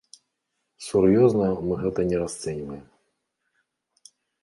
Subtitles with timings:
[0.85, 2.83] Сур'ёзна мы гэта не расцэньваем.